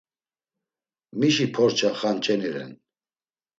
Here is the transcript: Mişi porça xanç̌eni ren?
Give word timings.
Mişi 1.19 1.47
porça 1.53 1.89
xanç̌eni 1.99 2.49
ren? 2.55 2.73